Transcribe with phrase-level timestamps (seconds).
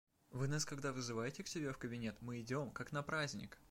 [0.31, 3.59] Вы нас когда вызываете к себе в кабинет, мы идем, как на праздник!